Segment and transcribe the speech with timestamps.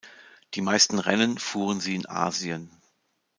[0.55, 2.71] Die meisten Rennen fuhren sie in Asien.